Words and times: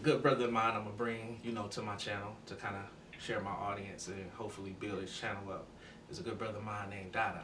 good 0.00 0.22
brother 0.22 0.46
of 0.46 0.52
mine 0.52 0.74
I'm 0.74 0.84
gonna 0.84 0.96
bring, 0.96 1.40
you 1.44 1.52
know, 1.52 1.66
to 1.68 1.82
my 1.82 1.96
channel 1.96 2.34
to 2.46 2.54
kind 2.54 2.76
of 2.76 2.82
share 3.20 3.40
my 3.40 3.50
audience 3.50 4.08
and 4.08 4.30
hopefully 4.32 4.74
build 4.78 5.00
his 5.00 5.16
channel 5.16 5.50
up. 5.52 5.66
Is 6.10 6.18
a 6.18 6.22
good 6.22 6.38
brother 6.38 6.58
of 6.58 6.64
mine 6.64 6.90
named 6.90 7.12
Dotta. 7.12 7.42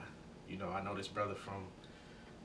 You 0.49 0.57
know, 0.57 0.71
I 0.71 0.83
know 0.83 0.95
this 0.97 1.07
brother 1.07 1.35
from 1.35 1.67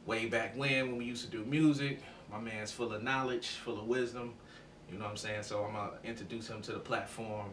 way 0.06 0.28
back 0.28 0.56
when 0.56 0.90
when 0.90 0.98
we 0.98 1.06
used 1.06 1.26
to 1.26 1.32
do 1.32 1.44
music. 1.46 2.02
My 2.32 2.40
man's 2.40 2.72
full 2.72 2.94
of 2.94 3.02
knowledge, 3.02 3.48
full 3.48 3.80
of 3.80 3.88
wisdom. 3.88 4.34
You 4.92 4.98
know 4.98 5.06
what 5.06 5.12
I'm 5.12 5.18
saying? 5.18 5.44
So 5.44 5.64
I'm 5.64 5.74
gonna 5.74 5.92
introduce 6.04 6.48
him 6.48 6.62
to 6.64 6.74
the 6.74 6.80
platform. 6.80 7.50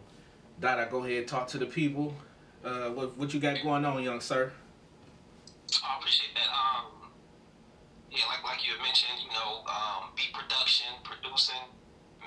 Dotta, 0.61 0.91
go 0.91 1.05
ahead, 1.05 1.29
talk 1.29 1.49
to 1.49 1.59
the 1.59 1.67
people. 1.67 2.15
Uh, 2.65 2.91
what 2.91 3.17
what 3.17 3.33
you 3.33 3.41
got 3.41 3.63
going 3.63 3.85
on, 3.85 4.03
young 4.03 4.21
sir? 4.21 4.53
I 5.85 5.99
appreciate 5.99 6.35
that. 6.35 6.49
Um, 6.51 7.11
yeah, 8.11 8.27
like 8.27 8.43
like 8.45 8.67
you 8.67 8.73
mentioned, 8.83 9.19
you 9.23 9.31
know, 9.31 9.65
um, 9.67 10.11
beat 10.17 10.33
production, 10.33 10.89
producing, 11.05 11.63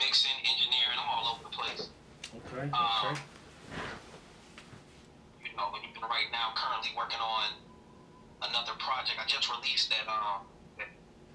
mixing, 0.02 0.34
engineering. 0.42 0.98
I'm 0.98 1.10
all 1.10 1.38
over 1.38 1.44
the 1.46 1.54
place. 1.56 1.90
Okay. 2.34 2.68
Um, 2.74 3.14
Okay. 3.14 3.22
You 5.46 5.54
know, 5.58 5.70
even 5.78 6.02
right 6.02 6.30
now, 6.32 6.52
currently 6.56 6.92
working 6.98 7.20
on 7.22 7.54
another 8.42 8.74
project. 8.80 9.20
I 9.22 9.26
just 9.28 9.48
released 9.50 9.90
that 9.94 10.10
um 10.10 10.48
that 10.78 10.88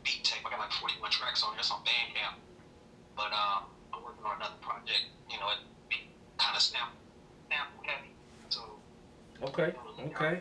beat 0.03 0.25
tape. 0.25 0.43
I 0.45 0.51
got 0.51 0.59
like 0.59 0.73
41 0.73 1.11
tracks 1.11 1.43
on 1.43 1.53
there. 1.53 1.61
It's 1.61 1.71
on 1.71 1.81
Bandcamp. 1.87 2.37
But 3.15 3.31
um, 3.33 3.71
I'm 3.95 4.03
working 4.03 4.25
on 4.25 4.37
another 4.37 4.59
project. 4.61 5.07
You 5.31 5.39
know, 5.39 5.49
it 5.51 5.61
kind 6.39 6.57
of 6.57 6.63
snap 6.63 6.91
sample 7.49 7.83
heavy. 7.85 8.11
So 8.49 8.61
Okay. 9.43 9.73
Okay. 10.11 10.41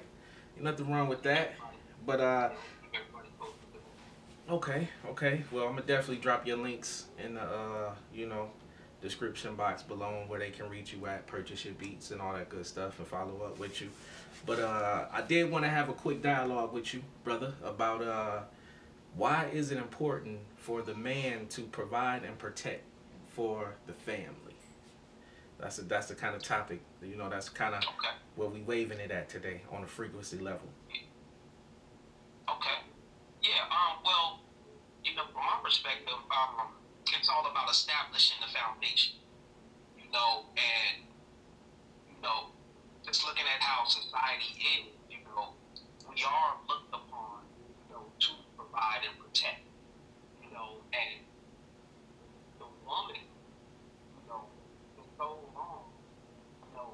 Nothing 0.59 0.91
wrong 0.91 1.07
with 1.07 1.21
that. 1.23 1.53
But 2.05 2.19
uh, 2.21 2.49
it. 2.51 2.57
Okay, 4.49 4.87
okay. 5.09 5.43
Well, 5.51 5.63
I'm 5.65 5.71
gonna 5.75 5.87
definitely 5.87 6.17
drop 6.21 6.45
your 6.45 6.57
links 6.57 7.05
in 7.23 7.33
the 7.35 7.41
uh, 7.41 7.93
you 8.13 8.27
know, 8.27 8.49
description 9.01 9.55
box 9.55 9.81
below 9.81 10.23
where 10.27 10.39
they 10.39 10.51
can 10.51 10.69
reach 10.69 10.93
you 10.93 11.05
at, 11.07 11.25
purchase 11.25 11.65
your 11.65 11.73
beats 11.75 12.11
and 12.11 12.21
all 12.21 12.33
that 12.33 12.49
good 12.49 12.65
stuff, 12.65 12.99
and 12.99 13.07
follow 13.07 13.41
up 13.43 13.57
with 13.57 13.81
you. 13.81 13.89
But 14.45 14.59
uh, 14.59 15.05
I 15.11 15.21
did 15.21 15.49
want 15.49 15.65
to 15.65 15.69
have 15.69 15.89
a 15.89 15.93
quick 15.93 16.21
dialogue 16.21 16.73
with 16.73 16.93
you, 16.93 17.01
brother, 17.23 17.53
about 17.63 18.03
uh, 18.03 18.39
why 19.15 19.45
is 19.51 19.71
it 19.71 19.79
important 19.79 20.39
for 20.57 20.83
the 20.83 20.93
man 20.93 21.47
to 21.47 21.63
provide 21.63 22.23
and 22.23 22.37
protect 22.37 22.83
for 23.29 23.73
the 23.87 23.93
family. 23.93 24.53
That's 25.59 25.79
a, 25.79 25.83
that's 25.83 26.07
the 26.07 26.15
kind 26.15 26.35
of 26.35 26.43
topic, 26.43 26.81
you 27.01 27.15
know. 27.15 27.29
That's 27.29 27.49
kind 27.49 27.73
of 27.73 27.81
Okay. 27.83 28.13
where 28.35 28.49
we 28.49 28.61
waving 28.61 28.99
it 28.99 29.09
at 29.09 29.29
today 29.29 29.61
on 29.71 29.83
a 29.83 29.87
frequency 29.87 30.37
level. 30.37 30.67
Okay. 32.49 32.77
Yeah, 33.41 33.63
um, 33.71 33.97
well, 34.03 34.39
you 35.03 35.15
know, 35.15 35.23
from 35.31 35.41
my 35.41 35.54
perspective, 35.65 36.13
um, 36.29 36.77
it's 37.17 37.27
all 37.27 37.49
about 37.49 37.71
establishing 37.71 38.37
the 38.45 38.53
foundation. 38.53 39.15
You 39.97 40.11
know, 40.13 40.45
and 40.53 41.01
you 42.07 42.21
know, 42.21 42.53
just 43.03 43.25
looking 43.25 43.43
at 43.43 43.61
how 43.61 43.85
society 43.85 44.61
is, 44.61 44.85
you 45.09 45.17
know, 45.25 45.53
we 46.07 46.23
are 46.23 46.53
looked 46.69 46.93
upon, 46.93 47.41
you 47.89 47.95
know, 47.95 48.05
to 48.19 48.29
provide 48.55 49.01
and 49.09 49.17
protect. 49.17 49.61
You 50.43 50.53
know, 50.53 50.77
and 50.93 51.25
the 52.59 52.65
woman, 52.85 53.25
you 53.25 54.29
know, 54.29 54.45
for 54.95 55.03
so 55.17 55.39
long, 55.55 55.85
you 56.61 56.77
know, 56.77 56.93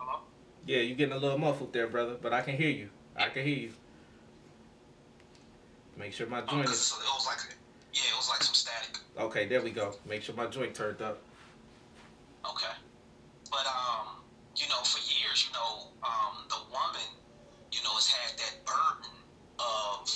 hello? 0.00 0.20
Yeah, 0.66 0.80
you're 0.80 0.96
getting 0.96 1.14
a 1.14 1.18
little 1.18 1.38
muffled 1.38 1.72
there, 1.72 1.86
brother, 1.86 2.16
but 2.20 2.32
I 2.32 2.40
can 2.42 2.56
hear 2.56 2.70
you. 2.70 2.90
I 3.14 3.28
can 3.28 3.44
hear 3.44 3.56
you. 3.56 3.72
Make 5.96 6.12
sure 6.12 6.26
my 6.26 6.40
joint 6.40 6.50
joint 6.50 6.66
'cause 6.66 6.92
is 6.92 6.92
it 6.92 7.14
was 7.14 7.26
like, 7.26 7.38
yeah, 7.94 8.02
it 8.12 8.16
was 8.16 8.28
like 8.28 8.42
some 8.42 8.54
static. 8.54 8.98
okay. 9.18 9.46
There 9.46 9.62
we 9.62 9.70
go. 9.70 9.94
Make 10.04 10.22
sure 10.22 10.34
my 10.34 10.46
joint 10.46 10.74
turned 10.74 11.00
up. 11.00 11.18
Okay. 12.44 12.72
But 13.50 13.66
um, 13.66 14.22
you 14.56 14.68
know, 14.68 14.82
for 14.84 14.98
years, 15.00 15.46
you 15.46 15.52
know, 15.52 15.88
um, 16.02 16.44
the 16.48 16.58
woman, 16.70 17.08
you 17.72 17.82
know, 17.82 17.94
has 17.94 18.06
had 18.06 18.36
that 18.38 18.54
burden 18.64 19.10
of, 19.58 20.10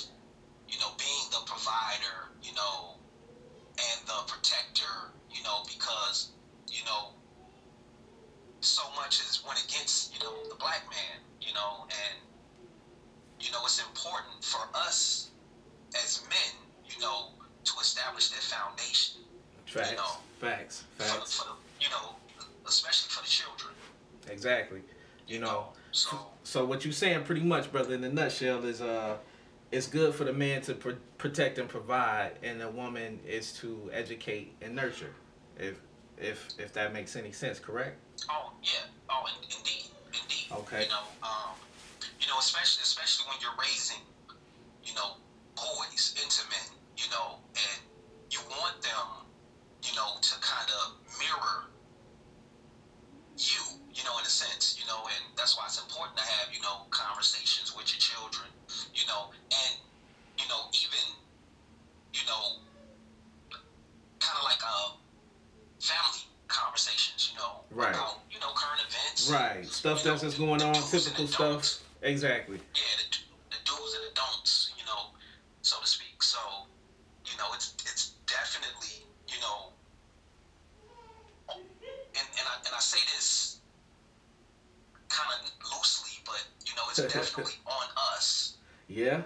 you 0.68 0.78
know, 0.80 0.92
being 0.98 1.26
the 1.30 1.40
provider, 1.46 2.28
you 2.42 2.52
know, 2.54 2.96
and 3.78 4.06
the 4.06 4.20
protector, 4.26 5.10
you 5.32 5.42
know, 5.42 5.62
because, 5.66 6.28
you 6.68 6.84
know, 6.84 7.12
so 8.60 8.82
much 8.96 9.20
is 9.20 9.42
went 9.46 9.62
against, 9.64 10.12
you 10.12 10.20
know, 10.20 10.34
the 10.50 10.54
black 10.56 10.84
man, 10.90 11.20
you 11.40 11.54
know, 11.54 11.86
and 11.88 12.18
you 13.40 13.50
know, 13.52 13.64
it's 13.64 13.80
important 13.80 14.44
for 14.44 14.60
us 14.74 15.30
as 15.96 16.20
men, 16.28 16.54
you 16.84 17.00
know, 17.00 17.28
to 17.64 17.72
establish 17.80 18.28
that 18.28 18.42
foundation 18.42 19.22
Facts, 19.66 19.92
know. 19.92 20.20
facts, 20.38 20.84
for, 20.96 21.02
the- 21.04 21.08
facts. 21.08 21.34
for 21.38 21.44
the, 21.48 21.84
you 21.84 21.88
know, 21.90 22.16
especially 22.66 23.08
for 23.08 23.22
the 23.22 23.28
children. 23.30 23.72
Exactly. 24.28 24.82
You 25.30 25.38
know. 25.38 25.68
So 25.92 26.18
So 26.42 26.64
what 26.64 26.84
you're 26.84 26.92
saying, 26.92 27.22
pretty 27.22 27.42
much, 27.42 27.70
brother, 27.70 27.94
in 27.94 28.02
a 28.02 28.08
nutshell, 28.08 28.64
is 28.64 28.80
uh, 28.80 29.16
it's 29.70 29.86
good 29.86 30.12
for 30.12 30.24
the 30.24 30.32
man 30.32 30.60
to 30.62 30.74
pr- 30.74 30.98
protect 31.18 31.58
and 31.58 31.68
provide, 31.68 32.32
and 32.42 32.60
the 32.60 32.68
woman 32.68 33.20
is 33.24 33.52
to 33.60 33.88
educate 33.92 34.52
and 34.60 34.74
nurture. 34.74 35.14
If 35.56 35.80
if 36.18 36.48
if 36.58 36.72
that 36.72 36.92
makes 36.92 37.14
any 37.14 37.30
sense, 37.30 37.60
correct? 37.60 37.96
oh 38.28 38.52
yeah, 38.60 38.90
oh 39.08 39.24
in, 39.26 39.56
indeed, 39.56 39.86
indeed. 40.12 40.46
Okay. 40.50 40.82
You 40.82 40.88
know, 40.88 41.06
um, 41.22 41.54
you 42.20 42.26
know, 42.26 42.38
especially 42.40 42.82
especially 42.82 43.26
when 43.30 43.38
you're 43.40 43.56
raising, 43.60 44.02
you 44.82 44.94
know, 44.94 45.14
boys 45.54 46.14
into 46.20 46.42
men, 46.50 46.76
you 46.96 47.08
know, 47.10 47.38
and 47.54 47.80
you 48.30 48.40
want 48.50 48.82
them, 48.82 49.26
you 49.84 49.94
know, 49.94 50.18
to 50.20 50.34
kind 50.40 50.68
of 50.82 50.96
mirror 51.20 51.70
you, 53.40 53.60
you 53.94 54.04
know, 54.04 54.18
in 54.18 54.24
a 54.24 54.28
sense, 54.28 54.76
you 54.78 54.86
know, 54.86 55.00
and 55.08 55.24
that's 55.36 55.56
why 55.56 55.64
it's 55.64 55.80
important 55.80 56.16
to 56.18 56.24
have, 56.24 56.52
you 56.52 56.60
know, 56.60 56.84
conversations 56.90 57.74
with 57.74 57.88
your 57.92 57.98
children, 57.98 58.48
you 58.94 59.06
know, 59.06 59.30
and 59.32 59.74
you 60.38 60.46
know, 60.48 60.68
even, 60.72 61.16
you 62.12 62.20
know, 62.26 62.60
kind 64.20 64.36
of 64.38 64.44
like 64.44 64.60
uh, 64.60 64.92
family 65.80 66.20
conversations, 66.48 67.30
you 67.32 67.38
know, 67.38 67.60
Right. 67.70 67.94
about, 67.94 68.20
you 68.30 68.40
know, 68.40 68.52
current 68.54 68.82
events, 68.86 69.30
Right. 69.30 69.66
Stuff 69.80 70.02
that's 70.02 70.20
just 70.20 70.36
going 70.36 70.60
on, 70.60 70.74
typical 70.74 71.26
stuff. 71.26 71.80
Exactly. 72.02 72.58
Yeah, 72.74 72.82
the, 73.00 73.16
the 73.48 73.56
do's 73.64 73.94
and 73.94 74.04
the 74.04 74.14
don'ts, 74.14 74.74
you 74.76 74.84
know, 74.84 75.16
so 75.62 75.80
to 75.80 75.86
speak. 75.86 76.22
So, 76.22 76.36
you 77.24 77.34
know, 77.38 77.46
it's 77.54 77.72
it's 77.88 78.12
definitely, 78.26 79.08
you 79.26 79.40
know, 79.40 79.72
and 81.48 82.28
and 82.36 82.46
I 82.46 82.56
and 82.66 82.74
I 82.76 82.78
say 82.78 82.98
this 83.16 83.60
kind 85.08 85.32
of 85.32 85.50
loosely, 85.72 86.12
but 86.26 86.44
you 86.66 86.76
know, 86.76 86.82
it's 86.90 87.00
definitely 87.14 87.54
on 87.64 87.88
us, 88.14 88.58
Yeah. 88.86 89.22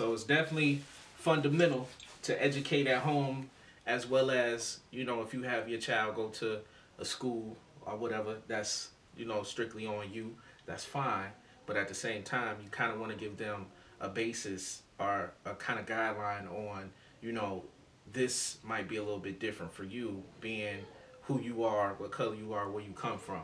So 0.00 0.14
it's 0.14 0.24
definitely 0.24 0.80
fundamental 1.18 1.86
to 2.22 2.42
educate 2.42 2.86
at 2.86 3.02
home 3.02 3.50
as 3.86 4.06
well 4.06 4.30
as, 4.30 4.80
you 4.90 5.04
know, 5.04 5.20
if 5.20 5.34
you 5.34 5.42
have 5.42 5.68
your 5.68 5.78
child 5.78 6.14
go 6.14 6.28
to 6.28 6.60
a 6.98 7.04
school 7.04 7.54
or 7.84 7.98
whatever, 7.98 8.36
that's, 8.48 8.92
you 9.14 9.26
know, 9.26 9.42
strictly 9.42 9.84
on 9.84 10.10
you, 10.10 10.34
that's 10.64 10.86
fine. 10.86 11.28
But 11.66 11.76
at 11.76 11.86
the 11.86 11.94
same 11.94 12.22
time, 12.22 12.56
you 12.64 12.70
kind 12.70 12.90
of 12.90 12.98
want 12.98 13.12
to 13.12 13.18
give 13.18 13.36
them 13.36 13.66
a 14.00 14.08
basis 14.08 14.80
or 14.98 15.34
a 15.44 15.52
kind 15.56 15.78
of 15.78 15.84
guideline 15.84 16.50
on, 16.50 16.88
you 17.20 17.32
know, 17.32 17.64
this 18.10 18.56
might 18.64 18.88
be 18.88 18.96
a 18.96 19.02
little 19.02 19.18
bit 19.18 19.38
different 19.38 19.70
for 19.70 19.84
you 19.84 20.22
being 20.40 20.78
who 21.24 21.42
you 21.42 21.62
are, 21.62 21.92
what 21.98 22.10
color 22.10 22.34
you 22.34 22.54
are, 22.54 22.70
where 22.70 22.82
you 22.82 22.92
come 22.92 23.18
from. 23.18 23.42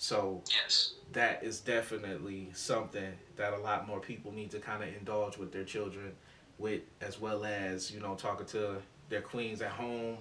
So 0.00 0.42
Yes. 0.50 0.94
that 1.12 1.44
is 1.44 1.60
definitely 1.60 2.48
something 2.54 3.12
that 3.36 3.52
a 3.52 3.58
lot 3.58 3.86
more 3.86 4.00
people 4.00 4.32
need 4.32 4.50
to 4.52 4.58
kind 4.58 4.82
of 4.82 4.88
indulge 4.96 5.36
with 5.36 5.52
their 5.52 5.64
children 5.64 6.12
with 6.56 6.80
as 7.02 7.20
well 7.20 7.44
as 7.44 7.90
you 7.90 8.00
know 8.00 8.14
talking 8.14 8.46
to 8.46 8.76
their 9.10 9.20
queens 9.20 9.60
at 9.60 9.70
home 9.70 10.16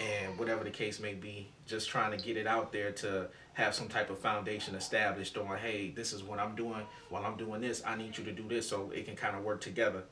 and 0.00 0.36
whatever 0.36 0.64
the 0.64 0.70
case 0.70 0.98
may 0.98 1.14
be 1.14 1.46
just 1.66 1.88
trying 1.88 2.10
to 2.10 2.24
get 2.24 2.36
it 2.36 2.48
out 2.48 2.72
there 2.72 2.90
to 2.90 3.28
have 3.52 3.76
some 3.76 3.86
type 3.86 4.10
of 4.10 4.18
foundation 4.18 4.74
established 4.74 5.36
on 5.38 5.56
hey 5.56 5.90
this 5.94 6.12
is 6.12 6.24
what 6.24 6.40
i'm 6.40 6.56
doing 6.56 6.82
while 7.10 7.24
i'm 7.24 7.36
doing 7.36 7.60
this 7.60 7.80
i 7.86 7.96
need 7.96 8.16
you 8.18 8.24
to 8.24 8.32
do 8.32 8.42
this 8.48 8.68
so 8.68 8.90
it 8.92 9.04
can 9.04 9.14
kind 9.14 9.36
of 9.36 9.44
work 9.44 9.60
together 9.60 10.02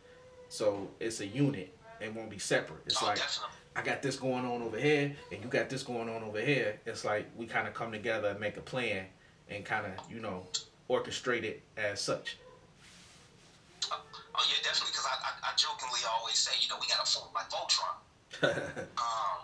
so 0.48 0.88
it's 1.00 1.20
a 1.20 1.26
unit 1.26 1.74
it 2.00 2.14
won't 2.14 2.30
be 2.30 2.38
separate 2.38 2.80
it's 2.86 3.02
oh, 3.02 3.06
like 3.06 3.16
definitely. 3.16 3.56
I 3.76 3.82
got 3.82 4.02
this 4.02 4.16
going 4.16 4.44
on 4.44 4.62
over 4.62 4.78
here, 4.78 5.14
and 5.30 5.42
you 5.42 5.48
got 5.48 5.70
this 5.70 5.82
going 5.82 6.08
on 6.08 6.24
over 6.24 6.40
here. 6.40 6.80
It's 6.86 7.04
like 7.04 7.30
we 7.36 7.46
kind 7.46 7.68
of 7.68 7.74
come 7.74 7.92
together 7.92 8.28
and 8.28 8.40
make 8.40 8.56
a 8.56 8.60
plan, 8.60 9.06
and 9.48 9.64
kind 9.64 9.86
of 9.86 9.92
you 10.10 10.20
know 10.20 10.44
orchestrate 10.88 11.44
it 11.44 11.62
as 11.76 12.00
such. 12.00 12.36
Uh, 13.90 13.94
oh 14.34 14.44
yeah, 14.50 14.58
definitely. 14.66 14.90
Because 14.90 15.06
I, 15.06 15.14
I, 15.22 15.30
I, 15.48 15.56
jokingly 15.56 16.02
always 16.18 16.34
say, 16.34 16.50
you 16.58 16.66
know, 16.66 16.82
we 16.82 16.86
got 16.90 16.98
a 16.98 17.06
form 17.06 17.30
like 17.30 17.46
Voltron. 17.46 17.94
um, 18.42 19.38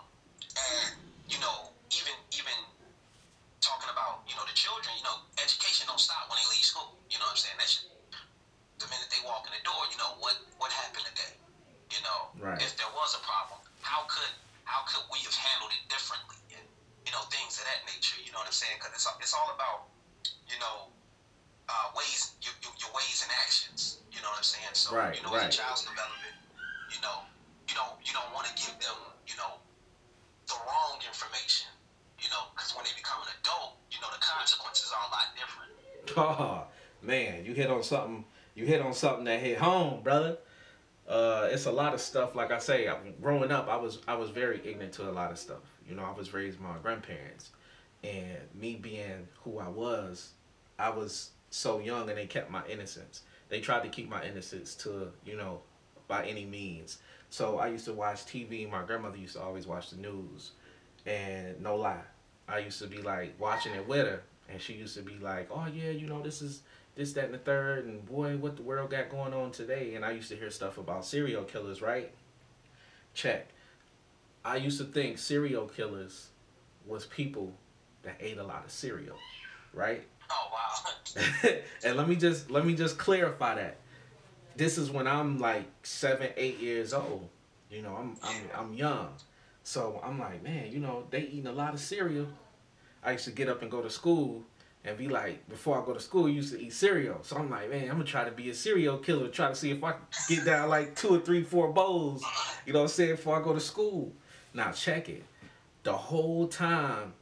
and 0.59 0.91
you 1.31 1.39
know, 1.39 1.71
even 1.95 2.11
even 2.35 2.57
talking 3.63 3.87
about 3.91 4.27
you 4.27 4.35
know 4.35 4.43
the 4.43 4.55
children, 4.55 4.91
you 4.99 5.07
know, 5.07 5.23
education 5.39 5.87
don't 5.87 6.03
stop 6.03 6.27
when 6.27 6.35
they 6.35 6.47
leave 6.51 6.67
school. 6.67 6.99
You 7.07 7.15
know 7.19 7.31
what 7.31 7.39
I'm 7.39 7.43
saying? 7.47 7.59
That's 7.63 7.87
the 8.79 8.87
minute 8.91 9.07
they 9.07 9.23
walk 9.23 9.47
in 9.47 9.55
the 9.55 9.63
door, 9.63 9.87
you 9.87 9.97
know 9.97 10.19
what 10.19 10.35
what 10.59 10.71
happened 10.75 11.07
today. 11.15 11.33
You 11.95 12.03
know, 12.03 12.19
right. 12.43 12.59
if 12.59 12.75
there 12.75 12.91
was 12.91 13.15
a 13.15 13.21
problem, 13.23 13.63
handled 15.57 15.71
it 15.71 15.83
differently, 15.89 16.37
and 16.53 16.65
you 17.05 17.11
know 17.13 17.23
things 17.29 17.57
of 17.61 17.65
that 17.69 17.85
nature. 17.85 18.17
You 18.21 18.31
know 18.33 18.41
what 18.41 18.49
I'm 18.49 18.55
saying? 18.55 18.77
Because 18.81 18.93
it's 18.93 19.07
it's 19.21 19.33
all 19.33 19.53
about 19.53 19.89
you 20.49 20.57
know 20.59 20.93
uh, 21.69 21.93
ways 21.97 22.37
your, 22.41 22.53
your, 22.61 22.73
your 22.77 22.91
ways 22.93 23.23
and 23.25 23.31
actions. 23.41 24.01
You 24.11 24.21
know 24.21 24.29
what 24.33 24.41
I'm 24.41 24.47
saying? 24.47 24.73
So 24.73 24.95
Right, 24.95 25.13
you 25.13 25.21
know, 25.21 25.33
right. 25.33 25.47
as 25.47 25.53
a 25.53 25.57
child's 25.57 25.85
development, 25.85 26.35
you 26.89 26.99
know, 27.01 27.25
you 27.69 27.75
don't 27.77 27.95
you 28.03 28.13
don't 28.13 28.31
want 28.33 28.49
to 28.49 28.53
give 28.57 28.75
them 28.81 28.97
you 29.25 29.35
know 29.39 29.61
the 30.49 30.57
wrong 30.65 30.99
information. 31.05 31.69
You 32.17 32.29
know, 32.33 32.49
because 32.53 32.73
when 32.73 32.83
they 32.83 32.95
become 32.97 33.21
an 33.21 33.31
adult, 33.39 33.77
you 33.93 34.01
know 34.01 34.09
the 34.11 34.21
consequences 34.21 34.89
are 34.91 35.03
a 35.05 35.11
lot 35.13 35.27
different. 35.37 35.71
Oh 36.17 36.65
man, 37.05 37.45
you 37.45 37.53
hit 37.53 37.69
on 37.69 37.83
something. 37.83 38.25
You 38.57 38.65
hit 38.65 38.81
on 38.81 38.93
something 38.93 39.25
that 39.25 39.39
hit 39.39 39.61
home, 39.61 40.01
brother. 40.01 40.41
Uh, 41.07 41.47
it's 41.51 41.65
a 41.65 41.71
lot 41.71 41.93
of 41.93 42.01
stuff. 42.01 42.35
Like 42.35 42.51
I 42.51 42.59
say, 42.59 42.87
I- 42.87 42.97
growing 43.21 43.51
up, 43.51 43.67
I 43.69 43.77
was 43.77 43.99
I 44.07 44.15
was 44.15 44.29
very 44.29 44.61
ignorant 44.65 44.93
to 44.93 45.09
a 45.09 45.11
lot 45.11 45.31
of 45.31 45.39
stuff. 45.39 45.61
You 45.87 45.95
know, 45.95 46.03
I 46.03 46.11
was 46.11 46.33
raised 46.33 46.61
by 46.61 46.69
my 46.73 46.77
grandparents, 46.79 47.51
and 48.03 48.37
me 48.53 48.75
being 48.75 49.27
who 49.43 49.59
I 49.59 49.69
was, 49.69 50.31
I 50.77 50.89
was 50.89 51.31
so 51.49 51.79
young, 51.79 52.09
and 52.09 52.17
they 52.17 52.25
kept 52.27 52.51
my 52.51 52.65
innocence. 52.67 53.21
They 53.49 53.61
tried 53.61 53.83
to 53.83 53.89
keep 53.89 54.09
my 54.09 54.23
innocence 54.25 54.75
to 54.75 55.11
you 55.25 55.37
know, 55.37 55.61
by 56.07 56.25
any 56.25 56.45
means. 56.45 56.99
So 57.29 57.57
I 57.59 57.67
used 57.67 57.85
to 57.85 57.93
watch 57.93 58.25
TV. 58.25 58.69
My 58.69 58.83
grandmother 58.83 59.17
used 59.17 59.35
to 59.35 59.41
always 59.41 59.65
watch 59.65 59.89
the 59.91 59.97
news, 59.97 60.51
and 61.05 61.61
no 61.61 61.77
lie, 61.77 62.01
I 62.49 62.59
used 62.59 62.79
to 62.79 62.87
be 62.87 63.01
like 63.01 63.39
watching 63.39 63.73
it 63.73 63.87
with 63.87 64.07
her, 64.07 64.23
and 64.49 64.61
she 64.61 64.73
used 64.73 64.95
to 64.95 65.01
be 65.01 65.17
like, 65.19 65.49
"Oh 65.51 65.67
yeah, 65.67 65.91
you 65.91 66.07
know 66.07 66.21
this 66.21 66.41
is 66.41 66.61
this, 66.95 67.13
that, 67.13 67.25
and 67.25 67.33
the 67.33 67.39
third, 67.39 67.85
and 67.85 68.05
boy, 68.05 68.37
what 68.37 68.55
the 68.55 68.63
world 68.63 68.89
got 68.91 69.09
going 69.09 69.33
on 69.33 69.51
today." 69.51 69.95
And 69.95 70.05
I 70.05 70.11
used 70.11 70.29
to 70.29 70.35
hear 70.35 70.49
stuff 70.49 70.77
about 70.77 71.05
serial 71.05 71.43
killers, 71.43 71.81
right? 71.81 72.11
Check. 73.13 73.49
I 74.45 74.57
used 74.57 74.77
to 74.79 74.85
think 74.85 75.17
serial 75.17 75.67
killers 75.67 76.29
was 76.85 77.05
people 77.05 77.53
that 78.03 78.17
ate 78.19 78.37
a 78.37 78.43
lot 78.43 78.63
of 78.65 78.71
cereal, 78.71 79.17
right? 79.73 80.03
Oh 80.31 80.49
wow. 80.53 81.51
and 81.83 81.97
let 81.97 82.07
me 82.07 82.15
just 82.15 82.49
let 82.49 82.65
me 82.65 82.75
just 82.75 82.97
clarify 82.97 83.55
that. 83.55 83.77
This 84.55 84.77
is 84.77 84.89
when 84.89 85.07
I'm 85.07 85.39
like 85.39 85.65
seven, 85.83 86.29
eight 86.37 86.59
years 86.59 86.93
old. 86.93 87.27
You 87.69 87.81
know, 87.81 87.95
I'm 87.95 88.15
I'm 88.23 88.41
I'm 88.55 88.73
young. 88.73 89.09
So 89.63 89.99
I'm 90.01 90.17
like, 90.17 90.41
man, 90.43 90.71
you 90.71 90.79
know, 90.79 91.03
they 91.09 91.23
eating 91.23 91.47
a 91.47 91.51
lot 91.51 91.73
of 91.73 91.81
cereal. 91.81 92.27
I 93.03 93.13
used 93.13 93.25
to 93.25 93.31
get 93.31 93.49
up 93.49 93.61
and 93.61 93.71
go 93.71 93.81
to 93.81 93.89
school 93.89 94.43
and 94.85 94.97
be 94.97 95.07
like, 95.07 95.47
before 95.49 95.81
I 95.81 95.85
go 95.85 95.93
to 95.93 95.99
school, 95.99 96.27
I 96.27 96.29
used 96.29 96.53
to 96.53 96.61
eat 96.61 96.73
cereal. 96.73 97.19
So 97.23 97.37
I'm 97.37 97.49
like, 97.49 97.69
man, 97.69 97.83
I'm 97.83 97.97
gonna 97.97 98.03
try 98.03 98.23
to 98.23 98.31
be 98.31 98.49
a 98.49 98.53
cereal 98.53 98.97
killer, 98.97 99.27
try 99.27 99.49
to 99.49 99.55
see 99.55 99.71
if 99.71 99.83
I 99.83 99.91
can 99.91 100.01
get 100.29 100.45
down 100.45 100.69
like 100.69 100.95
two 100.95 101.15
or 101.15 101.19
three, 101.19 101.43
four 101.43 101.71
bowls, 101.73 102.23
you 102.65 102.73
know 102.73 102.79
what 102.79 102.83
I'm 102.83 102.89
saying, 102.89 103.15
before 103.15 103.39
I 103.39 103.43
go 103.43 103.53
to 103.53 103.59
school. 103.59 104.13
Now 104.53 104.71
check 104.71 105.09
it. 105.09 105.23
The 105.83 105.93
whole 105.93 106.47
time 106.47 107.13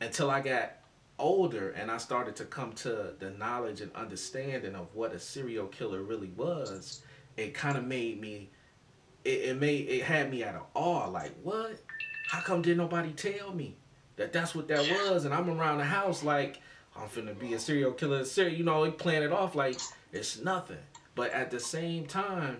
until 0.00 0.30
I 0.30 0.40
got 0.40 0.72
older 1.18 1.70
and 1.70 1.90
I 1.90 1.96
started 1.96 2.36
to 2.36 2.44
come 2.44 2.72
to 2.74 3.14
the 3.18 3.30
knowledge 3.38 3.80
and 3.80 3.90
understanding 3.94 4.74
of 4.74 4.94
what 4.94 5.12
a 5.12 5.18
serial 5.18 5.66
killer 5.66 6.02
really 6.02 6.30
was, 6.36 7.02
it 7.36 7.54
kind 7.54 7.76
of 7.76 7.84
made 7.84 8.20
me 8.20 8.50
it, 9.24 9.50
it 9.50 9.60
made 9.60 9.88
it 9.88 10.02
had 10.02 10.30
me 10.30 10.42
at 10.42 10.54
an 10.54 10.60
awe 10.74 11.06
like 11.08 11.32
what 11.42 11.78
how 12.28 12.40
come 12.40 12.62
did 12.62 12.76
nobody 12.76 13.12
tell 13.12 13.52
me 13.52 13.76
that 14.18 14.32
that's 14.32 14.54
what 14.54 14.68
that 14.68 14.80
was 14.80 15.24
and 15.24 15.32
i'm 15.32 15.48
around 15.48 15.78
the 15.78 15.84
house 15.84 16.22
like 16.22 16.60
i'm 16.96 17.08
finna 17.08 17.38
be 17.38 17.54
a 17.54 17.58
serial 17.58 17.92
killer 17.92 18.24
serial 18.24 18.54
you 18.54 18.64
know 18.64 18.84
he 18.84 18.90
playing 18.90 19.22
it 19.22 19.32
off 19.32 19.54
like 19.54 19.80
it's 20.12 20.38
nothing 20.40 20.76
but 21.14 21.30
at 21.32 21.50
the 21.50 21.58
same 21.58 22.04
time 22.06 22.58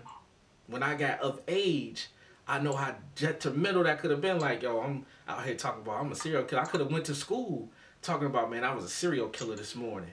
when 0.67 0.81
i 0.81 0.95
got 0.95 1.19
of 1.19 1.39
age 1.47 2.07
i 2.47 2.59
know 2.59 2.73
how 2.73 2.95
detrimental 3.15 3.83
that 3.83 3.99
could 3.99 4.09
have 4.09 4.21
been 4.21 4.39
like 4.39 4.63
yo 4.63 4.81
i'm 4.81 5.05
out 5.27 5.45
here 5.45 5.55
talking 5.55 5.81
about 5.81 5.99
i'm 5.99 6.11
a 6.11 6.15
serial 6.15 6.43
killer 6.43 6.61
i 6.61 6.65
could 6.65 6.79
have 6.79 6.91
went 6.91 7.05
to 7.05 7.13
school 7.13 7.69
talking 8.01 8.27
about 8.27 8.49
man 8.49 8.63
i 8.63 8.73
was 8.73 8.83
a 8.83 8.89
serial 8.89 9.27
killer 9.29 9.55
this 9.55 9.75
morning 9.75 10.09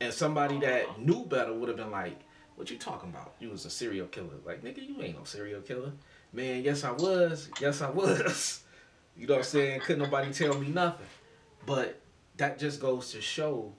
and 0.00 0.12
somebody 0.12 0.58
that 0.58 1.00
knew 1.00 1.24
better 1.24 1.54
would 1.54 1.68
have 1.68 1.78
been 1.78 1.90
like 1.90 2.18
what 2.56 2.70
you 2.70 2.78
talking 2.78 3.10
about? 3.10 3.34
You 3.40 3.50
was 3.50 3.64
a 3.64 3.70
serial 3.70 4.06
killer. 4.06 4.34
Like, 4.44 4.62
nigga, 4.62 4.86
you 4.86 5.00
ain't 5.02 5.18
no 5.18 5.24
serial 5.24 5.62
killer. 5.62 5.92
Man, 6.32 6.62
yes 6.62 6.84
I 6.84 6.92
was. 6.92 7.48
Yes 7.60 7.82
I 7.82 7.90
was. 7.90 8.61
You 9.16 9.26
know 9.26 9.34
what 9.34 9.38
I'm 9.40 9.44
saying? 9.44 9.80
Couldn't 9.80 10.02
nobody 10.02 10.32
tell 10.32 10.58
me 10.58 10.68
nothing. 10.68 11.06
But 11.66 12.00
that 12.36 12.58
just 12.58 12.80
goes 12.80 13.12
to 13.12 13.20
show 13.20 13.72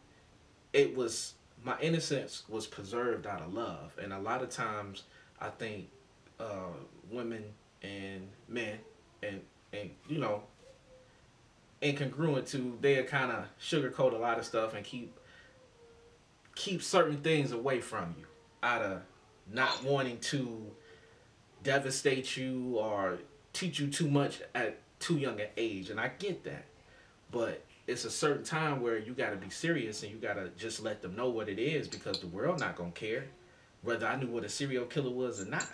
it 0.72 0.96
was 0.96 1.34
my 1.64 1.80
innocence 1.80 2.44
was 2.50 2.68
preserved 2.68 3.26
out 3.26 3.42
of 3.42 3.54
love. 3.54 3.94
And 4.02 4.14
a 4.14 4.20
lot 4.20 4.42
of 4.42 4.50
times 4.50 5.04
I 5.40 5.50
think 5.50 5.90
uh, 6.40 6.72
women 7.12 7.44
and 7.82 8.28
men 8.48 8.80
and 9.22 9.42
and 9.72 9.90
you 10.08 10.18
know 10.18 10.44
incongruent 11.82 12.50
to 12.50 12.78
they 12.82 13.02
kind 13.04 13.32
of 13.32 13.46
sugarcoat 13.62 14.14
a 14.14 14.18
lot 14.18 14.40
of 14.40 14.46
stuff 14.46 14.74
and 14.74 14.86
keep 14.86 15.18
keep 16.56 16.82
certain 16.82 17.18
things 17.18 17.52
away 17.52 17.82
from 17.82 18.16
you 18.18 18.26
out 18.62 18.82
of 18.82 19.02
not 19.52 19.84
wanting 19.84 20.18
to 20.20 20.72
devastate 21.64 22.38
you 22.38 22.76
or 22.78 23.18
teach 23.52 23.80
you 23.80 23.88
too 23.88 24.08
much 24.08 24.42
at 24.56 24.80
too 25.04 25.18
young 25.18 25.40
an 25.40 25.48
age 25.58 25.90
and 25.90 26.00
i 26.00 26.10
get 26.20 26.44
that. 26.44 26.66
But 27.32 27.64
it's 27.88 28.06
a 28.06 28.12
certain 28.12 28.44
time 28.44 28.82
where 28.82 28.98
you 28.98 29.14
got 29.14 29.32
to 29.32 29.36
be 29.36 29.50
serious 29.50 30.04
and 30.04 30.12
you 30.12 30.18
got 30.18 30.36
to 30.36 30.50
just 30.58 30.82
let 30.82 31.02
them 31.02 31.16
know 31.16 31.30
what 31.30 31.50
it 31.50 31.60
is 31.60 31.88
because 31.88 32.20
the 32.20 32.28
world 32.28 32.60
not 32.60 32.76
gonna 32.76 32.92
care 32.92 33.26
whether 33.82 34.08
i 34.08 34.16
knew 34.16 34.28
what 34.28 34.44
a 34.44 34.50
serial 34.50 34.86
killer 34.86 35.12
was 35.12 35.42
or 35.42 35.46
not. 35.46 35.68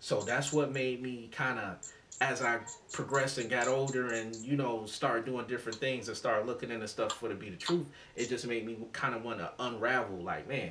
So 0.00 0.20
that's 0.20 0.52
what 0.52 0.72
made 0.72 1.02
me 1.02 1.28
kind 1.32 1.58
of 1.58 1.78
as 2.20 2.40
i 2.40 2.58
progressed 2.92 3.36
and 3.36 3.50
got 3.50 3.68
older 3.68 4.14
and 4.14 4.34
you 4.36 4.56
know 4.56 4.86
started 4.86 5.26
doing 5.26 5.46
different 5.46 5.76
things 5.78 6.08
and 6.08 6.16
started 6.16 6.46
looking 6.46 6.70
into 6.70 6.88
stuff 6.88 7.12
for 7.12 7.28
to 7.28 7.34
be 7.34 7.50
the 7.50 7.56
truth 7.56 7.84
it 8.14 8.26
just 8.30 8.46
made 8.46 8.64
me 8.64 8.78
kind 8.94 9.14
of 9.14 9.22
want 9.22 9.38
to 9.38 9.50
unravel 9.58 10.16
like 10.22 10.48
man 10.48 10.70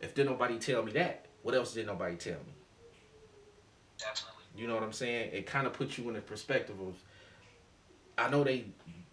if 0.00 0.14
did 0.14 0.26
nobody 0.26 0.56
tell 0.56 0.84
me 0.84 0.92
that 0.92 1.26
what 1.44 1.54
else 1.54 1.74
did 1.74 1.86
nobody 1.86 2.16
tell 2.16 2.32
me? 2.32 2.54
Definitely. 3.98 4.33
You 4.56 4.66
know 4.66 4.74
what 4.74 4.82
I'm 4.82 4.92
saying? 4.92 5.30
It 5.32 5.46
kind 5.46 5.66
of 5.66 5.72
puts 5.72 5.98
you 5.98 6.08
in 6.08 6.14
the 6.14 6.20
perspective 6.20 6.76
of, 6.80 6.94
I 8.16 8.30
know 8.30 8.44
they 8.44 8.66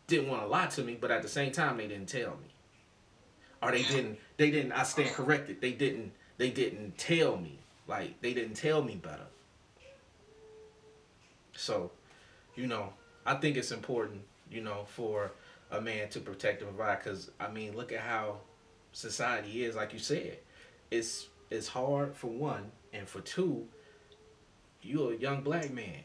didn't 0.07 0.29
want 0.29 0.41
to 0.43 0.47
lie 0.47 0.67
to 0.67 0.83
me, 0.83 0.97
but 0.99 1.09
at 1.09 1.21
the 1.21 1.27
same 1.27 1.51
time 1.51 1.77
they 1.77 1.87
didn't 1.87 2.09
tell 2.09 2.31
me, 2.31 2.53
or 3.61 3.71
they 3.71 3.83
didn't. 3.83 4.19
They 4.37 4.51
didn't. 4.51 4.73
I 4.73 4.83
stand 4.83 5.11
corrected. 5.11 5.61
They 5.61 5.71
didn't. 5.71 6.11
They 6.37 6.49
didn't 6.49 6.97
tell 6.97 7.37
me. 7.37 7.59
Like 7.87 8.21
they 8.21 8.33
didn't 8.33 8.55
tell 8.55 8.83
me 8.83 8.95
better. 8.95 9.27
So, 11.53 11.91
you 12.55 12.67
know, 12.67 12.93
I 13.25 13.35
think 13.35 13.57
it's 13.57 13.71
important, 13.71 14.21
you 14.49 14.61
know, 14.61 14.85
for 14.85 15.31
a 15.71 15.81
man 15.81 16.09
to 16.09 16.19
protect 16.19 16.61
and 16.61 16.75
provide. 16.75 16.99
Because 16.99 17.31
I 17.39 17.49
mean, 17.49 17.75
look 17.75 17.91
at 17.91 18.01
how 18.01 18.37
society 18.91 19.63
is. 19.63 19.75
Like 19.75 19.93
you 19.93 19.99
said, 19.99 20.37
it's 20.89 21.27
it's 21.49 21.67
hard 21.67 22.15
for 22.15 22.27
one, 22.27 22.71
and 22.93 23.07
for 23.07 23.21
two, 23.21 23.67
you're 24.81 25.13
a 25.13 25.17
young 25.17 25.41
black 25.41 25.71
man. 25.71 26.03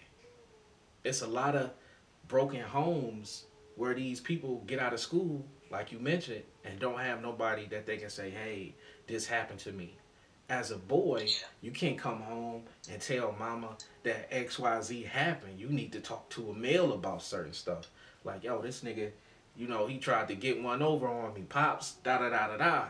It's 1.05 1.23
a 1.23 1.27
lot 1.27 1.55
of 1.57 1.71
broken 2.29 2.61
homes 2.61 3.45
where 3.77 3.95
these 3.95 4.21
people 4.21 4.63
get 4.67 4.81
out 4.81 4.93
of 4.93 5.01
school, 5.01 5.45
like 5.71 5.93
you 5.93 5.99
mentioned, 5.99 6.43
and 6.65 6.79
don't 6.79 6.99
have 6.99 7.23
nobody 7.23 7.67
that 7.69 7.87
they 7.87 7.97
can 7.97 8.11
say, 8.11 8.31
hey, 8.31 8.75
this 9.07 9.27
happened 9.27 9.61
to 9.61 9.73
me. 9.73 9.95
As 10.49 10.71
a 10.71 10.77
boy, 10.77 11.29
you 11.61 11.71
can't 11.73 11.99
come 11.99 12.21
home 12.21 12.63
and 12.91 13.01
tell 13.01 13.35
mama 13.39 13.77
that 14.05 14.31
XYZ 14.31 15.07
happened. 15.07 15.59
You 15.59 15.69
need 15.69 15.93
to 15.93 16.01
talk 16.01 16.29
to 16.31 16.51
a 16.51 16.55
male 16.55 16.93
about 16.93 17.23
certain 17.23 17.53
stuff. 17.53 17.91
Like, 18.25 18.45
yo, 18.45 18.63
this 18.63 18.83
nigga, 18.83 19.11
you 19.57 19.67
know, 19.67 19.87
he 19.87 19.99
tried 19.99 20.29
to 20.29 20.35
get 20.35 20.63
one 20.63 20.83
over 20.83 21.09
on 21.09 21.35
me. 21.35 21.43
Pops, 21.49 21.95
da 22.05 22.19
da 22.19 22.31
da 22.31 22.49
da 22.49 22.57
da. 22.57 22.85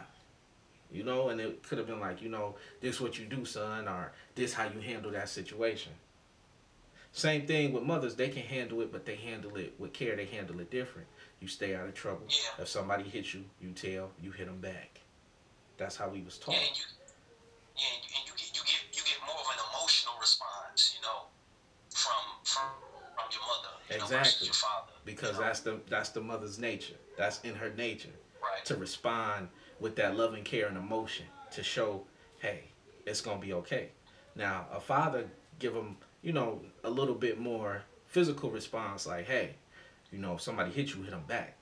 You 0.97 1.05
know, 1.05 1.29
and 1.29 1.39
it 1.39 1.63
could 1.63 1.77
have 1.77 1.87
been 1.87 2.01
like, 2.01 2.23
you 2.23 2.31
know, 2.31 2.55
this 2.81 3.03
what 3.03 3.19
you 3.19 3.27
do, 3.27 3.45
son, 3.45 3.87
or 3.87 4.13
this 4.35 4.55
how 4.55 4.65
you 4.65 4.81
handle 4.81 5.11
that 5.11 5.29
situation. 5.29 5.93
Same 7.13 7.47
thing 7.47 7.75
with 7.75 7.83
mothers, 7.83 8.15
they 8.15 8.31
can 8.31 8.43
handle 8.43 8.81
it, 8.81 8.91
but 8.91 9.05
they 9.05 9.17
handle 9.17 9.57
it 9.57 9.75
with 9.79 9.93
care. 9.93 10.17
They 10.17 10.25
handle 10.25 10.59
it 10.61 10.71
different. 10.71 11.07
You 11.41 11.49
stay 11.49 11.75
out 11.75 11.87
of 11.87 11.93
trouble. 11.93 12.27
Yeah. 12.29 12.63
If 12.63 12.69
somebody 12.69 13.05
hits 13.05 13.35
you, 13.35 13.45
you 13.61 13.73
tell, 13.73 14.11
you 14.23 14.31
hit 14.31 14.47
them 14.47 14.61
back. 14.61 15.01
That's 15.77 15.97
how 15.97 16.09
we 16.09 16.23
was 16.23 16.39
taught. 16.39 16.55
Yeah, 16.55 16.61
and 16.61 16.77
you, 16.77 16.85
yeah, 17.77 17.85
and 17.95 18.03
you, 18.03 18.17
and 18.17 18.27
you 18.27 18.33
get 18.33 18.57
you 18.57 18.63
get 18.65 18.97
you 18.97 19.03
get 19.05 19.19
more 19.27 19.37
of 19.37 19.47
an 19.53 19.61
emotional 19.69 20.15
response, 20.19 20.97
you 20.97 21.07
know, 21.07 21.29
from 21.91 22.11
from 22.43 22.71
from 23.15 23.25
your 23.33 23.43
mother, 23.43 23.75
you 23.91 23.99
know, 23.99 24.19
versus 24.19 24.47
your 24.47 24.55
father. 24.55 24.93
Because 25.05 25.33
you 25.33 25.41
know? 25.41 25.47
that's 25.47 25.61
the 25.61 25.81
that's 25.91 26.09
the 26.11 26.23
mother's 26.23 26.59
nature. 26.59 26.97
That's 27.19 27.41
in 27.43 27.55
her 27.55 27.71
nature. 27.77 28.17
right. 28.43 28.65
to 28.65 28.77
respond 28.77 29.49
with 29.81 29.97
that 29.97 30.17
love 30.17 30.35
and 30.35 30.45
care 30.45 30.67
and 30.67 30.77
emotion 30.77 31.27
to 31.53 31.63
show, 31.63 32.03
hey, 32.39 32.65
it's 33.07 33.21
gonna 33.21 33.41
be 33.41 33.53
okay. 33.53 33.91
Now, 34.35 34.67
a 34.73 34.81
father 34.81 35.27
give 35.59 35.75
them, 35.75 35.97
you 36.23 36.33
know, 36.33 36.61
a 36.85 36.91
little 36.91 37.15
bit 37.15 37.39
more 37.39 37.83
physical 38.07 38.51
response, 38.51 39.07
like, 39.07 39.27
hey, 39.27 39.57
you 40.11 40.19
know, 40.19 40.35
if 40.35 40.41
somebody 40.41 40.71
hit 40.71 40.95
you, 40.95 41.03
hit 41.03 41.11
them 41.11 41.25
back. 41.27 41.57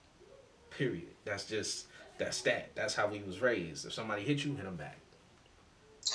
Period. 0.70 1.08
That's 1.24 1.46
just 1.46 1.86
that's 2.18 2.42
that. 2.42 2.74
That's 2.74 2.94
how 2.94 3.08
we 3.08 3.20
was 3.20 3.40
raised. 3.40 3.86
If 3.86 3.92
somebody 3.92 4.22
hit 4.22 4.44
you, 4.44 4.54
hit 4.54 4.64
them 4.64 4.76
back. 4.76 4.98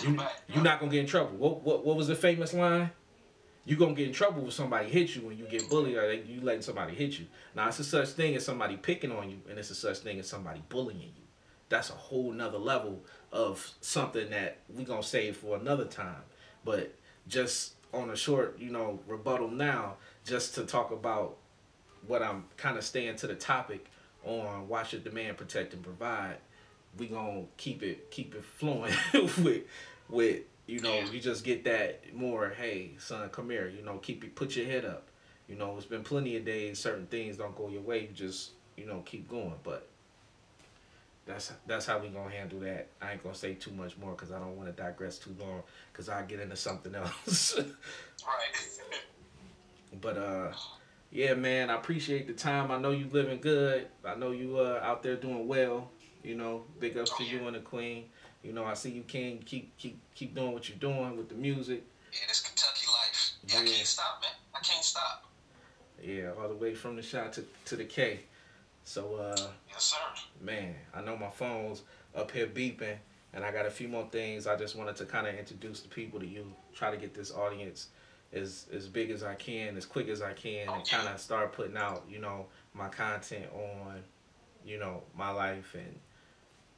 You, 0.01 0.20
you're 0.48 0.63
not 0.63 0.79
gonna 0.79 0.91
get 0.91 1.01
in 1.01 1.08
trouble. 1.08 1.36
What 1.38 1.62
what 1.62 1.86
what 1.86 1.96
was 1.96 2.08
the 2.08 2.15
famous 2.15 2.53
line? 2.53 2.91
you 3.70 3.75
gonna 3.75 3.94
get 3.94 4.08
in 4.08 4.13
trouble 4.13 4.48
if 4.48 4.53
somebody 4.53 4.89
hits 4.89 5.15
you 5.15 5.22
when 5.22 5.38
you 5.38 5.46
get 5.46 5.70
bullied 5.70 5.96
or 5.96 6.12
you 6.12 6.41
letting 6.41 6.63
somebody 6.63 6.96
hit 6.96 7.20
you. 7.20 7.27
Now 7.56 7.68
it's 7.68 7.77
a 7.77 7.84
such 7.84 8.10
thing 8.10 8.36
as 8.36 8.44
somebody 8.44 8.77
picking 8.77 9.12
on 9.12 9.29
you, 9.29 9.38
and 9.48 9.60
it's 9.60 9.70
a 9.70 9.75
such 9.75 10.00
thing 10.00 10.20
as 10.20 10.27
somebody 10.27 10.63
bullying 10.70 11.13
you. 11.15 11.28
That's 11.70 11.90
a 11.90 11.94
whole 11.94 12.32
nother 12.32 12.58
level 12.58 13.06
of 13.32 13.74
something 13.82 14.30
that 14.32 14.58
we 14.76 14.84
gonna 14.84 15.04
save 15.04 15.38
for 15.38 15.56
another 15.56 15.86
time. 15.86 16.24
But 16.66 16.94
just 17.28 17.74
on 17.94 18.10
a 18.10 18.16
short, 18.16 18.58
you 18.60 18.72
know, 18.72 19.00
rebuttal 19.08 19.50
now, 19.50 19.96
just 20.26 20.56
to 20.56 20.66
talk 20.66 20.92
about 20.92 21.38
what 22.08 22.22
I'm 22.22 22.46
kind 22.58 22.78
of 22.78 22.84
staying 22.84 23.18
to 23.18 23.28
the 23.28 23.36
topic 23.36 23.86
on 24.24 24.68
why 24.68 24.84
should 24.84 25.04
the 25.04 25.12
man 25.12 25.36
protect 25.36 25.74
and 25.74 25.84
provide. 25.84 26.38
We 26.98 27.08
gonna 27.08 27.44
keep 27.58 27.84
it 27.84 28.12
keep 28.12 28.36
it 28.36 28.44
flowing 28.44 28.94
with 29.14 29.64
with 30.10 30.42
you 30.66 30.80
know 30.80 31.00
you 31.12 31.20
just 31.20 31.44
get 31.44 31.64
that 31.66 32.16
more. 32.16 32.50
Hey 32.50 32.92
son, 32.98 33.30
come 33.30 33.50
here. 33.50 33.70
You 33.70 33.84
know 33.84 33.98
keep 33.98 34.24
it 34.24 34.36
put 34.36 34.56
your 34.56 34.66
head 34.66 34.86
up. 34.86 35.08
You 35.48 35.56
know 35.56 35.76
it's 35.78 35.86
been 35.86 36.04
plenty 36.04 36.36
of 36.38 36.46
days 36.46 36.80
certain 36.80 37.08
things 37.08 37.38
don't 37.38 37.56
go 37.56 37.70
your 37.70 37.82
way. 37.82 38.02
You 38.02 38.14
just 38.14 38.52
you 38.76 38.86
know 38.86 39.02
keep 39.06 39.30
going. 39.30 39.56
But 39.64 39.88
that's 41.26 41.54
that's 41.68 41.86
how 41.86 42.00
we 42.00 42.10
gonna 42.10 42.30
handle 42.30 42.60
that. 42.62 42.88
I 43.02 43.14
ain't 43.14 43.24
gonna 43.24 43.36
say 43.36 43.54
too 43.54 43.72
much 43.72 43.98
more 43.98 44.12
because 44.12 44.32
I 44.32 44.40
don't 44.40 44.58
want 44.58 44.76
to 44.76 44.82
digress 44.82 45.18
too 45.18 45.36
long 45.40 45.64
because 45.92 46.10
I 46.10 46.24
get 46.24 46.40
into 46.40 46.56
something 46.56 46.96
else. 46.96 47.56
right. 47.58 48.82
but 50.02 50.18
uh 50.18 50.52
yeah, 51.12 51.34
man, 51.34 51.70
I 51.70 51.76
appreciate 51.76 52.28
the 52.28 52.34
time. 52.34 52.72
I 52.72 52.80
know 52.80 52.92
you 52.92 53.08
living 53.12 53.40
good. 53.42 53.88
I 54.06 54.16
know 54.16 54.32
you 54.32 54.58
uh 54.58 54.80
out 54.84 55.04
there 55.04 55.16
doing 55.16 55.48
well. 55.48 55.90
You 56.24 56.36
know, 56.36 56.64
big 56.80 56.98
ups 56.98 57.16
to 57.18 57.24
you 57.24 57.48
and 57.48 57.56
the 57.56 57.60
queen. 57.60 58.06
You 58.44 58.54
know, 58.54 58.66
I 58.66 58.74
see 58.74 58.90
you 58.90 59.04
can 59.04 59.40
keep 59.40 59.78
keep 59.78 60.00
keep 60.16 60.36
doing 60.36 60.54
what 60.54 60.70
you're 60.70 60.78
doing 60.78 61.18
with 61.18 61.30
the 61.30 61.36
music. 61.36 61.84
Yeah, 62.12 62.20
this 62.28 62.42
Kentucky 62.42 62.88
life. 62.88 63.32
Yeah, 63.48 63.56
yeah. 63.56 63.62
I 63.62 63.66
can't 63.66 63.88
stop, 63.88 64.22
man. 64.22 64.32
I 64.56 64.60
can't 64.60 64.84
stop. 64.84 65.26
Yeah, 66.02 66.32
all 66.40 66.48
the 66.48 66.56
way 66.56 66.74
from 66.74 66.96
the 66.96 67.02
shot 67.02 67.34
to, 67.34 67.46
to 67.66 67.76
the 67.76 67.84
K. 67.84 68.22
So 68.89 69.17
uh 69.17 69.38
Yes, 69.69 69.84
sir. 69.84 69.98
Man, 70.41 70.74
I 70.96 71.01
know 71.01 71.15
my 71.15 71.29
phone's 71.29 71.84
up 72.15 72.31
here 72.31 72.48
beeping 72.48 72.98
and 73.34 73.46
I 73.46 73.51
got 73.51 73.67
a 73.67 73.69
few 73.69 73.88
more 73.88 74.08
things 74.12 74.48
I 74.48 74.55
just 74.55 74.75
wanted 74.75 74.96
to 74.96 75.05
kind 75.05 75.27
of 75.27 75.36
introduce 75.36 75.81
the 75.81 75.89
people 75.89 76.19
to 76.19 76.25
you, 76.25 76.51
try 76.74 76.89
to 76.89 76.98
get 76.98 77.13
this 77.13 77.31
audience 77.31 77.89
as 78.34 78.65
as 78.74 78.88
big 78.88 79.12
as 79.12 79.22
I 79.22 79.36
can, 79.36 79.77
as 79.77 79.86
quick 79.86 80.08
as 80.10 80.24
I 80.24 80.34
can, 80.34 80.67
and 80.69 80.89
kind 80.89 81.08
of 81.08 81.19
start 81.19 81.53
putting 81.53 81.77
out, 81.77 82.03
you 82.10 82.17
know, 82.17 82.48
my 82.74 82.89
content 82.89 83.46
on, 83.53 84.01
you 84.65 84.79
know, 84.79 85.03
my 85.15 85.29
life 85.29 85.75
and 85.75 86.00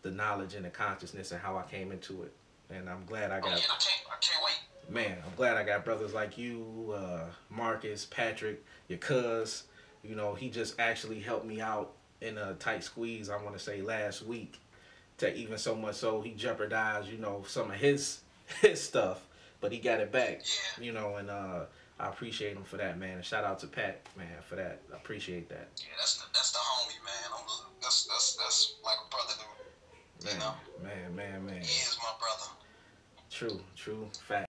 the 0.02 0.12
knowledge 0.12 0.54
and 0.54 0.66
the 0.66 0.70
consciousness 0.70 1.32
and 1.32 1.40
how 1.40 1.56
I 1.56 1.64
came 1.64 1.94
into 1.94 2.24
it. 2.24 2.34
And 2.70 2.90
I'm 2.90 3.06
glad 3.06 3.32
I 3.32 3.40
got. 3.40 3.52
Oh, 3.52 3.56
yeah, 3.56 3.56
I 3.56 3.80
can't, 3.80 4.02
I 4.10 4.18
can't 4.20 4.44
wait. 4.44 4.94
Man, 4.94 5.18
I'm 5.26 5.36
glad 5.38 5.56
I 5.56 5.64
got 5.64 5.86
brothers 5.86 6.14
like 6.14 6.38
you, 6.38 6.94
uh, 6.94 7.28
Marcus, 7.50 8.04
Patrick, 8.04 8.66
your 8.90 9.00
cuz. 9.00 9.64
You 10.04 10.16
know, 10.16 10.34
he 10.34 10.50
just 10.50 10.78
actually 10.78 11.20
helped 11.22 11.46
me 11.46 11.62
out 11.62 11.94
in 12.22 12.38
a 12.38 12.54
tight 12.54 12.84
squeeze. 12.84 13.30
I 13.30 13.42
want 13.42 13.54
to 13.54 13.60
say 13.60 13.82
last 13.82 14.24
week, 14.24 14.60
to 15.18 15.36
even 15.36 15.58
so 15.58 15.76
much 15.76 15.96
so 15.96 16.22
he 16.22 16.32
jeopardized, 16.32 17.10
you 17.10 17.18
know, 17.18 17.44
some 17.48 17.72
of 17.72 17.78
his 17.78 18.20
his 18.62 18.82
stuff 18.82 19.22
but 19.62 19.72
he 19.72 19.78
got 19.78 20.02
it 20.02 20.12
back. 20.12 20.42
Yeah. 20.42 20.84
You 20.84 20.92
know, 20.92 21.16
and 21.16 21.30
uh, 21.30 21.62
I 22.00 22.08
appreciate 22.10 22.58
him 22.58 22.64
for 22.64 22.78
that, 22.78 23.00
man. 23.00 23.18
And 23.18 23.26
shout 23.26 23.46
out 23.46 23.60
to 23.60 23.68
Pat, 23.68 24.02
man, 24.18 24.28
for 24.50 24.56
that. 24.56 24.82
I 24.92 24.98
appreciate 24.98 25.48
that. 25.50 25.70
Yeah, 25.78 25.94
that's 25.98 26.18
the 26.18 26.26
that's 26.34 26.52
the 26.52 26.58
homie, 26.58 27.06
man. 27.06 27.32
I'm, 27.38 27.46
that's 27.82 28.06
that's 28.06 28.36
that's 28.36 28.76
like 28.84 28.98
a 29.06 29.10
brother 29.10 29.34
to 29.34 30.26
me. 30.26 30.32
Man, 30.32 30.40
know? 30.40 30.54
man, 30.84 31.16
man, 31.16 31.46
man. 31.46 31.62
He 31.62 31.82
is 31.82 31.98
my 32.00 32.12
brother. 32.20 32.52
True, 33.30 33.62
true, 33.78 34.10
fact. 34.12 34.40